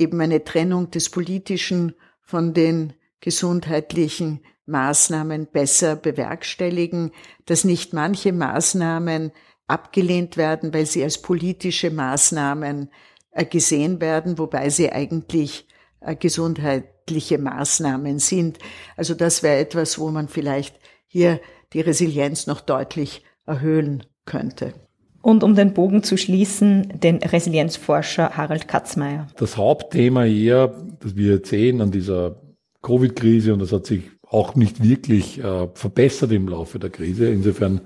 [0.00, 7.12] eben eine Trennung des Politischen von den gesundheitlichen Maßnahmen besser bewerkstelligen,
[7.46, 9.32] dass nicht manche Maßnahmen
[9.66, 12.90] abgelehnt werden, weil sie als politische Maßnahmen
[13.32, 15.66] äh, gesehen werden, wobei sie eigentlich
[16.00, 18.58] äh, gesundheitliche Maßnahmen sind.
[18.96, 21.40] Also das wäre etwas, wo man vielleicht hier
[21.72, 24.74] die Resilienz noch deutlich erhöhen könnte.
[25.22, 29.26] Und um den Bogen zu schließen, den Resilienzforscher Harald Katzmeier.
[29.36, 32.36] Das Hauptthema hier, das wir jetzt sehen an dieser
[32.82, 37.28] Covid-Krise, und das hat sich auch nicht wirklich äh, verbessert im Laufe der Krise.
[37.28, 37.82] Insofern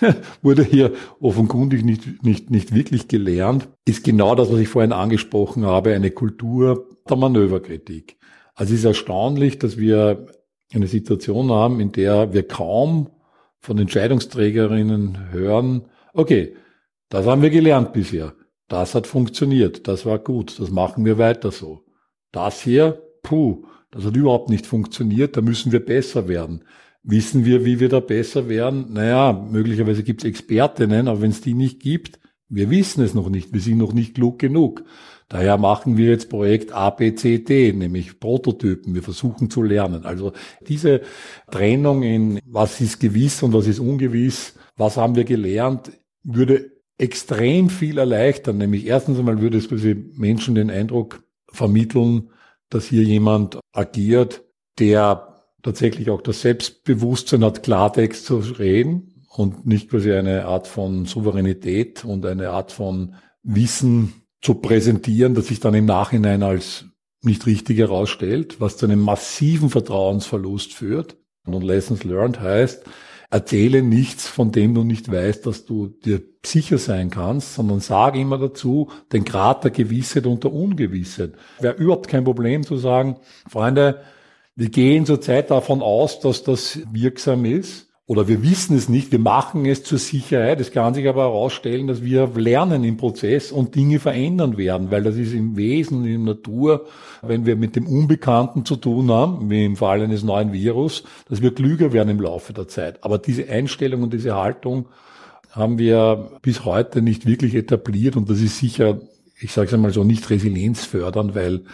[0.42, 5.66] wurde hier offenkundig nicht, nicht, nicht wirklich gelernt, ist genau das, was ich vorhin angesprochen
[5.66, 8.16] habe, eine Kultur der Manöverkritik.
[8.54, 10.26] Also es ist erstaunlich, dass wir
[10.72, 13.10] eine Situation haben, in der wir kaum
[13.60, 16.56] von Entscheidungsträgerinnen hören, okay,
[17.10, 18.34] das haben wir gelernt bisher.
[18.68, 19.86] Das hat funktioniert.
[19.86, 20.58] Das war gut.
[20.58, 21.84] Das machen wir weiter so.
[22.32, 25.36] Das hier, puh, das hat überhaupt nicht funktioniert.
[25.36, 26.64] Da müssen wir besser werden.
[27.02, 28.86] Wissen wir, wie wir da besser werden?
[28.92, 33.28] Naja, möglicherweise gibt es Expertinnen, aber wenn es die nicht gibt, wir wissen es noch
[33.28, 33.52] nicht.
[33.52, 34.84] Wir sind noch nicht klug genug.
[35.28, 38.94] Daher machen wir jetzt Projekt ABCD, nämlich Prototypen.
[38.94, 40.04] Wir versuchen zu lernen.
[40.04, 40.32] Also
[40.66, 41.02] diese
[41.50, 45.92] Trennung in was ist gewiss und was ist ungewiss, was haben wir gelernt,
[46.24, 48.58] würde extrem viel erleichtern.
[48.58, 52.30] Nämlich erstens einmal würde es quasi Menschen den Eindruck vermitteln,
[52.70, 54.42] dass hier jemand agiert,
[54.78, 61.06] der tatsächlich auch das Selbstbewusstsein hat, Klartext zu reden und nicht quasi eine Art von
[61.06, 66.86] Souveränität und eine Art von Wissen zu präsentieren, das sich dann im Nachhinein als
[67.22, 71.16] nicht richtig herausstellt, was zu einem massiven Vertrauensverlust führt.
[71.46, 72.84] Und Lessons Learned heißt,
[73.34, 78.20] erzähle nichts, von dem du nicht weißt, dass du dir sicher sein kannst, sondern sage
[78.20, 81.32] immer dazu den Grad der Gewissheit und der Ungewissheit.
[81.58, 83.16] Wäre überhaupt kein Problem zu sagen,
[83.50, 84.02] Freunde,
[84.54, 87.88] wir gehen zurzeit davon aus, dass das wirksam ist.
[88.06, 90.60] Oder wir wissen es nicht, wir machen es zur Sicherheit.
[90.60, 95.02] Es kann sich aber herausstellen, dass wir lernen im Prozess und Dinge verändern werden, weil
[95.02, 96.86] das ist im Wesen, in der Natur,
[97.22, 101.40] wenn wir mit dem Unbekannten zu tun haben, wie im Fall eines neuen Virus, dass
[101.40, 103.02] wir klüger werden im Laufe der Zeit.
[103.02, 104.88] Aber diese Einstellung und diese Haltung
[105.50, 109.00] haben wir bis heute nicht wirklich etabliert und das ist sicher,
[109.40, 111.64] ich sage es einmal so, nicht resilienzfördernd, weil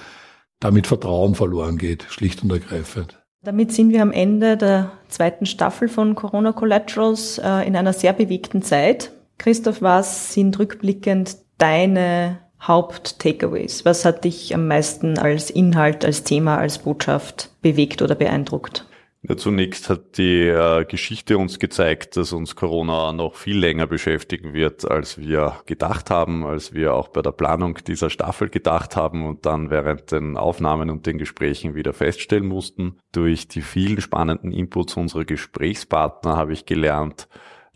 [0.60, 3.19] damit Vertrauen verloren geht, schlicht und ergreifend.
[3.42, 8.12] Damit sind wir am Ende der zweiten Staffel von Corona Collaterals äh, in einer sehr
[8.12, 9.12] bewegten Zeit.
[9.38, 13.86] Christoph, was sind rückblickend deine Haupt-Takeaways?
[13.86, 18.84] Was hat dich am meisten als Inhalt, als Thema, als Botschaft bewegt oder beeindruckt?
[19.22, 24.54] Ja, zunächst hat die äh, Geschichte uns gezeigt, dass uns Corona noch viel länger beschäftigen
[24.54, 29.26] wird, als wir gedacht haben, als wir auch bei der Planung dieser Staffel gedacht haben
[29.26, 32.96] und dann während den Aufnahmen und den Gesprächen wieder feststellen mussten.
[33.12, 37.28] Durch die vielen spannenden Inputs unserer Gesprächspartner habe ich gelernt,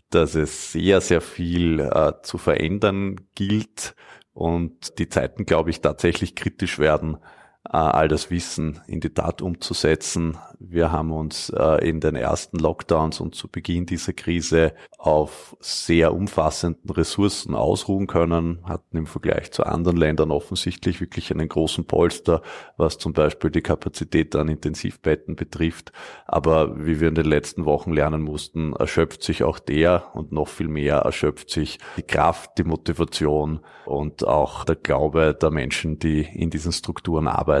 [0.09, 3.93] dass es sehr, sehr viel äh, zu verändern gilt
[4.33, 7.17] und die Zeiten, glaube ich, tatsächlich kritisch werden
[7.65, 10.37] all das Wissen in die Tat umzusetzen.
[10.59, 16.13] Wir haben uns äh, in den ersten Lockdowns und zu Beginn dieser Krise auf sehr
[16.13, 22.41] umfassenden Ressourcen ausruhen können, hatten im Vergleich zu anderen Ländern offensichtlich wirklich einen großen Polster,
[22.77, 25.91] was zum Beispiel die Kapazität an Intensivbetten betrifft.
[26.25, 30.47] Aber wie wir in den letzten Wochen lernen mussten, erschöpft sich auch der und noch
[30.47, 36.21] viel mehr erschöpft sich die Kraft, die Motivation und auch der Glaube der Menschen, die
[36.21, 37.54] in diesen Strukturen arbeiten.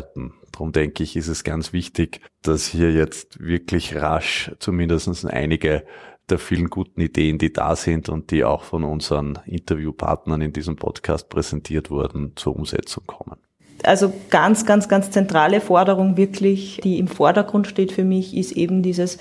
[0.51, 5.83] Darum denke ich, ist es ganz wichtig, dass hier jetzt wirklich rasch zumindest einige
[6.29, 10.75] der vielen guten Ideen, die da sind und die auch von unseren Interviewpartnern in diesem
[10.75, 13.37] Podcast präsentiert wurden, zur Umsetzung kommen.
[13.83, 18.81] Also ganz, ganz, ganz zentrale Forderung wirklich, die im Vordergrund steht für mich, ist eben
[18.81, 19.19] dieses,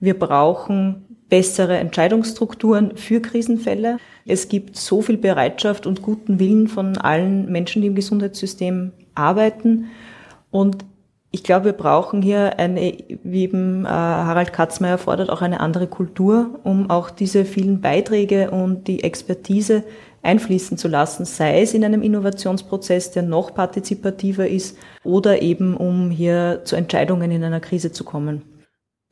[0.00, 3.98] wir brauchen bessere Entscheidungsstrukturen für Krisenfälle.
[4.26, 9.90] Es gibt so viel Bereitschaft und guten Willen von allen Menschen, die im Gesundheitssystem arbeiten.
[10.50, 10.84] Und
[11.32, 12.80] ich glaube, wir brauchen hier eine,
[13.22, 18.50] wie eben äh, Harald Katzmeier fordert, auch eine andere Kultur, um auch diese vielen Beiträge
[18.50, 19.84] und die Expertise
[20.22, 26.10] einfließen zu lassen, sei es in einem Innovationsprozess, der noch partizipativer ist, oder eben um
[26.10, 28.42] hier zu Entscheidungen in einer Krise zu kommen.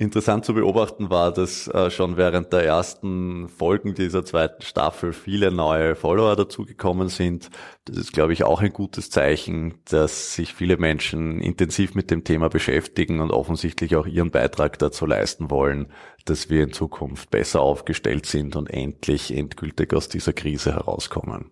[0.01, 5.51] Interessant zu beobachten war, dass äh, schon während der ersten Folgen dieser zweiten Staffel viele
[5.51, 7.51] neue Follower dazugekommen sind.
[7.85, 12.23] Das ist, glaube ich, auch ein gutes Zeichen, dass sich viele Menschen intensiv mit dem
[12.23, 15.89] Thema beschäftigen und offensichtlich auch ihren Beitrag dazu leisten wollen,
[16.27, 21.51] dass wir in Zukunft besser aufgestellt sind und endlich endgültig aus dieser Krise herauskommen.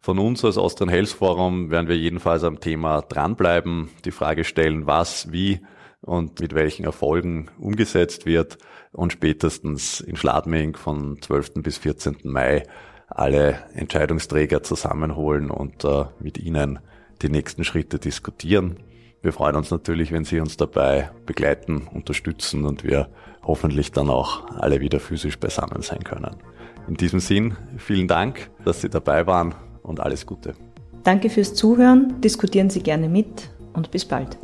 [0.00, 4.88] Von uns als Austrian Health Forum werden wir jedenfalls am Thema dranbleiben, die Frage stellen,
[4.88, 5.60] was, wie
[6.08, 8.58] und mit welchen Erfolgen umgesetzt wird
[8.92, 11.62] und spätestens in Schladming von 12.
[11.62, 12.16] bis 14.
[12.24, 12.64] Mai
[13.08, 16.78] alle Entscheidungsträger zusammenholen und äh, mit ihnen
[17.22, 18.76] die nächsten Schritte diskutieren.
[19.22, 23.08] wir freuen uns natürlich, wenn Sie uns dabei begleiten, unterstützen und wir
[23.42, 26.36] hoffentlich dann auch alle wieder physisch beisammen sein können.
[26.86, 30.54] In diesem Sinn, vielen Dank, dass Sie dabei waren und alles Gute.
[31.02, 34.38] Danke fürs Zuhören, diskutieren Sie gerne mit und bis bald.